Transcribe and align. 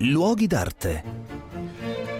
Luoghi 0.00 0.46
d'arte. 0.46 1.24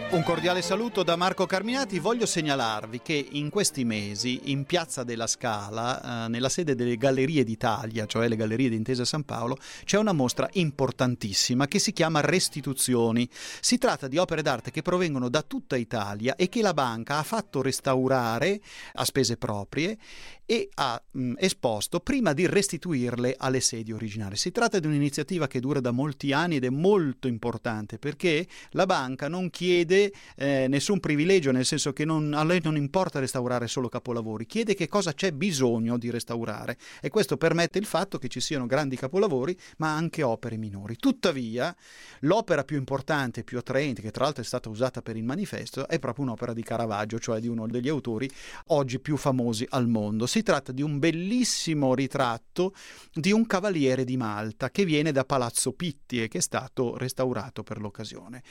Un 0.09 0.23
cordiale 0.23 0.63
saluto 0.63 1.03
da 1.03 1.15
Marco 1.15 1.45
Carminati. 1.45 1.99
Voglio 1.99 2.25
segnalarvi 2.25 3.03
che 3.03 3.29
in 3.33 3.51
questi 3.51 3.85
mesi 3.85 4.51
in 4.51 4.65
Piazza 4.65 5.05
della 5.05 5.27
Scala, 5.27 6.25
eh, 6.25 6.29
nella 6.29 6.49
sede 6.49 6.75
delle 6.75 6.97
Gallerie 6.97 7.45
d'Italia, 7.45 8.07
cioè 8.07 8.29
le 8.29 8.37
Gallerie 8.37 8.71
di 8.71 8.77
Intesa 8.77 9.05
San 9.05 9.25
Paolo, 9.25 9.59
c'è 9.85 9.99
una 9.99 10.13
mostra 10.13 10.49
importantissima 10.53 11.67
che 11.67 11.79
si 11.79 11.93
chiama 11.93 12.21
Restituzioni. 12.21 13.29
Si 13.61 13.77
tratta 13.77 14.09
di 14.09 14.17
opere 14.17 14.41
d'arte 14.41 14.71
che 14.71 14.81
provengono 14.81 15.29
da 15.29 15.43
tutta 15.43 15.77
Italia 15.77 16.35
e 16.35 16.49
che 16.49 16.63
la 16.63 16.73
banca 16.73 17.19
ha 17.19 17.23
fatto 17.23 17.61
restaurare 17.61 18.59
a 18.95 19.05
spese 19.05 19.37
proprie 19.37 19.99
e 20.47 20.69
ha 20.75 21.03
mh, 21.11 21.35
esposto 21.39 22.01
prima 22.01 22.33
di 22.33 22.47
restituirle 22.47 23.35
alle 23.37 23.61
sedi 23.61 23.93
originali. 23.93 24.37
Si 24.37 24.53
tratta 24.53 24.79
di 24.79 24.87
un'iniziativa 24.87 25.49
che 25.49 25.61
dura 25.61 25.81
da 25.81 25.91
molti 25.91 26.33
anni 26.33 26.57
ed 26.57 26.65
è 26.65 26.71
molto 26.71 27.27
importante 27.27 27.99
perché 27.99 28.47
la 28.71 28.87
banca 28.87 29.29
non 29.29 29.51
chiede 29.51 30.13
eh, 30.37 30.67
nessun 30.69 31.01
privilegio, 31.01 31.51
nel 31.51 31.65
senso 31.65 31.93
che 31.93 32.05
non, 32.05 32.33
a 32.33 32.45
lei 32.45 32.61
non 32.63 32.77
importa 32.77 33.19
restaurare 33.19 33.67
solo 33.67 33.89
capolavori, 33.89 34.47
chiede 34.47 34.75
che 34.75 34.89
cosa 34.89 35.13
c'è 35.13 35.33
bisogno 35.33 35.99
di 35.99 36.11
restaurare 36.11 36.79
e 37.01 37.09
questo 37.09 37.37
permette 37.37 37.79
il 37.79 37.87
fatto 37.87 38.19
che 38.19 38.29
ci 38.29 38.41
siano 38.41 38.67
grandi 38.67 38.97
capolavori 38.97 39.57
ma 39.79 39.95
anche 39.95 40.23
opere 40.23 40.57
minori. 40.57 40.97
Tuttavia, 40.97 41.75
l'opera 42.21 42.63
più 42.63 42.77
importante 42.77 43.43
più 43.43 43.59
attraente, 43.59 44.01
che 44.01 44.13
tra 44.13 44.25
l'altro 44.25 44.43
è 44.43 44.47
stata 44.47 44.69
usata 44.69 45.03
per 45.03 45.17
il 45.17 45.25
manifesto, 45.25 45.89
è 45.89 45.99
proprio 45.99 46.25
un'opera 46.25 46.53
di 46.53 46.63
Caravaggio, 46.63 47.19
cioè 47.19 47.41
di 47.41 47.49
uno 47.49 47.67
degli 47.67 47.89
autori 47.89 48.31
oggi 48.67 49.01
più 49.01 49.17
famosi 49.17 49.67
al 49.71 49.89
mondo. 49.89 50.27
Si 50.37 50.43
tratta 50.43 50.71
di 50.71 50.83
un 50.83 50.99
bellissimo 50.99 51.95
ritratto 51.95 52.75
di 53.15 53.33
un 53.33 53.47
cavaliere 53.47 54.05
di 54.05 54.19
Malta 54.19 54.69
che 54.69 54.85
viene 54.85 55.11
da 55.11 55.25
Palazzo 55.25 55.73
Pitti 55.73 56.23
e 56.23 56.29
che 56.29 56.37
è 56.37 56.41
stato 56.43 56.99
restaurato 56.99 57.63
per 57.63 57.81
l'occasione. 57.81 58.43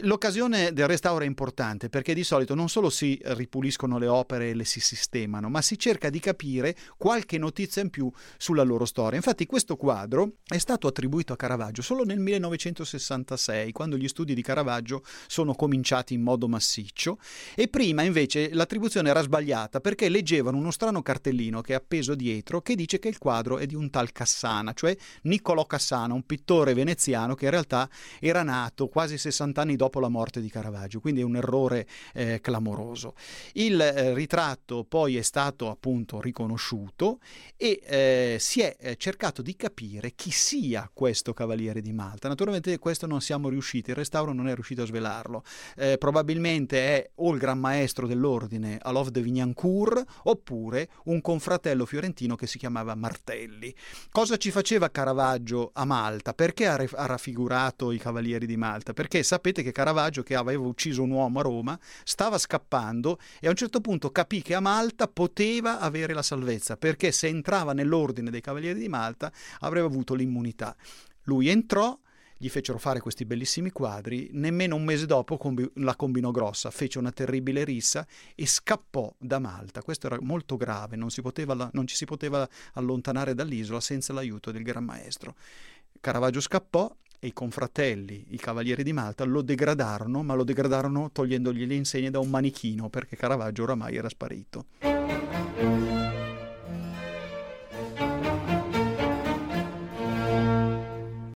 L'occasione 0.00 0.72
del 0.72 0.88
restauro 0.88 1.22
è 1.22 1.28
importante 1.28 1.88
perché 1.88 2.14
di 2.14 2.24
solito 2.24 2.56
non 2.56 2.68
solo 2.68 2.90
si 2.90 3.16
ripuliscono 3.22 3.96
le 3.98 4.08
opere 4.08 4.50
e 4.50 4.54
le 4.54 4.64
si 4.64 4.80
sistemano, 4.80 5.48
ma 5.48 5.62
si 5.62 5.78
cerca 5.78 6.10
di 6.10 6.18
capire 6.18 6.76
qualche 6.96 7.38
notizia 7.38 7.80
in 7.80 7.90
più 7.90 8.10
sulla 8.36 8.64
loro 8.64 8.84
storia. 8.84 9.16
Infatti 9.16 9.46
questo 9.46 9.76
quadro 9.76 10.38
è 10.44 10.58
stato 10.58 10.88
attribuito 10.88 11.32
a 11.32 11.36
Caravaggio 11.36 11.80
solo 11.80 12.02
nel 12.02 12.18
1966, 12.18 13.70
quando 13.70 13.96
gli 13.96 14.08
studi 14.08 14.34
di 14.34 14.42
Caravaggio 14.42 15.04
sono 15.28 15.54
cominciati 15.54 16.12
in 16.12 16.22
modo 16.22 16.48
massiccio 16.48 17.20
e 17.54 17.68
prima 17.68 18.02
invece 18.02 18.52
l'attribuzione 18.52 19.10
era 19.10 19.22
sbagliata 19.22 19.78
perché 19.78 20.08
leggevano 20.08 20.56
uno 20.56 20.72
strano 20.72 21.02
cartellino 21.02 21.18
che 21.20 21.72
è 21.72 21.76
appeso 21.76 22.14
dietro 22.14 22.60
che 22.60 22.74
dice 22.74 22.98
che 22.98 23.08
il 23.08 23.18
quadro 23.18 23.58
è 23.58 23.66
di 23.66 23.74
un 23.74 23.90
tal 23.90 24.12
Cassana, 24.12 24.72
cioè 24.72 24.96
Niccolò 25.22 25.64
Cassana, 25.66 26.14
un 26.14 26.24
pittore 26.24 26.74
veneziano 26.74 27.34
che 27.34 27.44
in 27.44 27.50
realtà 27.50 27.88
era 28.18 28.42
nato 28.42 28.88
quasi 28.88 29.18
60 29.18 29.60
anni 29.60 29.76
dopo 29.76 30.00
la 30.00 30.08
morte 30.08 30.40
di 30.40 30.48
Caravaggio, 30.48 31.00
quindi 31.00 31.20
è 31.20 31.24
un 31.24 31.36
errore 31.36 31.86
eh, 32.14 32.40
clamoroso. 32.40 33.14
Il 33.52 33.80
eh, 33.80 34.14
ritratto 34.14 34.84
poi 34.84 35.16
è 35.16 35.22
stato 35.22 35.70
appunto 35.70 36.20
riconosciuto 36.20 37.18
e 37.56 37.80
eh, 37.84 38.36
si 38.40 38.60
è 38.60 38.76
eh, 38.78 38.96
cercato 38.96 39.42
di 39.42 39.56
capire 39.56 40.12
chi 40.14 40.30
sia 40.30 40.90
questo 40.92 41.32
cavaliere 41.32 41.80
di 41.80 41.92
Malta. 41.92 42.28
Naturalmente 42.28 42.78
questo 42.78 43.06
non 43.06 43.20
siamo 43.20 43.48
riusciti, 43.48 43.90
il 43.90 43.96
restauro 43.96 44.32
non 44.32 44.48
è 44.48 44.54
riuscito 44.54 44.82
a 44.82 44.86
svelarlo. 44.86 45.44
Eh, 45.76 45.98
probabilmente 45.98 46.78
è 46.78 47.10
o 47.16 47.32
il 47.32 47.38
gran 47.38 47.58
maestro 47.58 48.06
dell'ordine 48.06 48.78
Alov 48.82 49.08
de 49.08 49.20
Vignancourt 49.22 50.04
oppure 50.24 50.88
un 51.10 51.20
confratello 51.20 51.84
fiorentino 51.84 52.36
che 52.36 52.46
si 52.46 52.58
chiamava 52.58 52.94
Martelli. 52.94 53.74
Cosa 54.10 54.36
ci 54.36 54.50
faceva 54.50 54.90
Caravaggio 54.90 55.70
a 55.74 55.84
Malta? 55.84 56.34
Perché 56.34 56.66
ha, 56.66 56.74
ha 56.74 57.06
raffigurato 57.06 57.90
i 57.92 57.98
cavalieri 57.98 58.46
di 58.46 58.56
Malta? 58.56 58.92
Perché 58.92 59.22
sapete 59.22 59.62
che 59.62 59.72
Caravaggio, 59.72 60.22
che 60.22 60.34
aveva 60.34 60.66
ucciso 60.66 61.02
un 61.02 61.10
uomo 61.10 61.40
a 61.40 61.42
Roma, 61.42 61.78
stava 62.04 62.38
scappando 62.38 63.18
e 63.40 63.46
a 63.46 63.50
un 63.50 63.56
certo 63.56 63.80
punto 63.80 64.10
capì 64.10 64.42
che 64.42 64.54
a 64.54 64.60
Malta 64.60 65.08
poteva 65.08 65.80
avere 65.80 66.14
la 66.14 66.22
salvezza, 66.22 66.76
perché 66.76 67.12
se 67.12 67.26
entrava 67.26 67.72
nell'ordine 67.72 68.30
dei 68.30 68.40
cavalieri 68.40 68.78
di 68.78 68.88
Malta 68.88 69.32
avrebbe 69.60 69.86
avuto 69.86 70.14
l'immunità. 70.14 70.74
Lui 71.24 71.48
entrò, 71.48 71.98
gli 72.42 72.48
fecero 72.48 72.78
fare 72.78 73.00
questi 73.00 73.26
bellissimi 73.26 73.70
quadri, 73.70 74.30
nemmeno 74.32 74.74
un 74.74 74.82
mese 74.82 75.04
dopo 75.04 75.36
combi- 75.36 75.70
la 75.74 75.94
combinò 75.94 76.30
grossa, 76.30 76.70
fece 76.70 76.98
una 76.98 77.12
terribile 77.12 77.64
rissa 77.64 78.06
e 78.34 78.46
scappò 78.46 79.14
da 79.18 79.38
Malta. 79.38 79.82
Questo 79.82 80.06
era 80.06 80.16
molto 80.22 80.56
grave, 80.56 80.96
non, 80.96 81.10
poteva, 81.20 81.68
non 81.74 81.86
ci 81.86 81.94
si 81.94 82.06
poteva 82.06 82.48
allontanare 82.72 83.34
dall'isola 83.34 83.78
senza 83.78 84.14
l'aiuto 84.14 84.52
del 84.52 84.62
Gran 84.62 84.84
Maestro. 84.84 85.34
Caravaggio 86.00 86.40
scappò 86.40 86.90
e 87.18 87.26
i 87.26 87.32
confratelli, 87.34 88.28
i 88.30 88.38
cavalieri 88.38 88.84
di 88.84 88.94
Malta, 88.94 89.24
lo 89.24 89.42
degradarono, 89.42 90.22
ma 90.22 90.32
lo 90.32 90.44
degradarono 90.44 91.10
togliendogli 91.12 91.66
le 91.66 91.74
insegne 91.74 92.08
da 92.08 92.20
un 92.20 92.30
manichino 92.30 92.88
perché 92.88 93.16
Caravaggio 93.16 93.64
oramai 93.64 93.96
era 93.96 94.08
sparito. 94.08 94.64